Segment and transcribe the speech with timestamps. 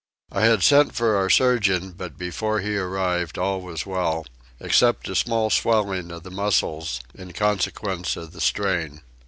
[0.31, 4.25] I had sent for our surgeon but before he arrived all was well,
[4.59, 9.01] except a small swelling of the muscles in consequence of the strain.